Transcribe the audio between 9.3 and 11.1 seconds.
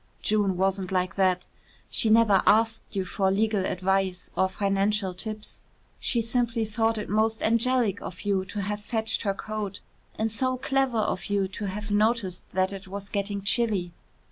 coat and so clever